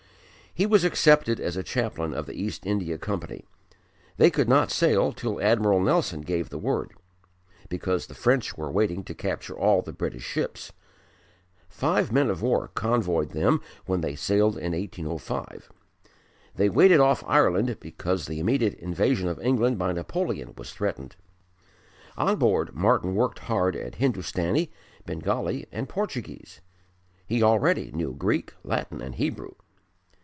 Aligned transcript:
He 0.53 0.65
was 0.65 0.83
accepted 0.83 1.39
as 1.39 1.55
a 1.55 1.63
chaplain 1.63 2.13
of 2.13 2.25
the 2.25 2.33
East 2.33 2.65
India 2.65 2.97
Company. 2.97 3.45
They 4.17 4.29
could 4.29 4.49
not 4.49 4.69
sail 4.69 5.13
till 5.13 5.39
Admiral 5.41 5.79
Nelson 5.79 6.19
gave 6.19 6.49
the 6.49 6.57
word, 6.57 6.91
because 7.69 8.05
the 8.07 8.13
French 8.13 8.57
were 8.57 8.69
waiting 8.69 9.05
to 9.05 9.13
capture 9.13 9.57
all 9.57 9.81
the 9.81 9.93
British 9.93 10.25
ships. 10.25 10.73
Five 11.69 12.11
men 12.11 12.29
of 12.29 12.41
war 12.41 12.67
convoyed 12.75 13.29
them 13.29 13.61
when 13.85 14.01
they 14.01 14.13
sailed 14.13 14.57
in 14.57 14.73
1805. 14.73 15.69
They 16.55 16.67
waited 16.67 16.99
off 16.99 17.23
Ireland, 17.25 17.77
because 17.79 18.25
the 18.25 18.41
immediate 18.41 18.73
invasion 18.73 19.29
of 19.29 19.39
England 19.39 19.77
by 19.79 19.93
Napoleon 19.93 20.53
was 20.57 20.73
threatened. 20.73 21.15
On 22.17 22.35
board 22.35 22.75
Martyn 22.75 23.15
worked 23.15 23.39
hard 23.39 23.77
at 23.77 23.95
Hindustani, 23.95 24.69
Bengali 25.05 25.65
and 25.71 25.87
Portuguese. 25.87 26.59
He 27.25 27.41
already 27.41 27.89
knew 27.93 28.13
Greek, 28.13 28.51
Latin 28.65 28.99
and 29.01 29.15
Hebrew. 29.15 29.51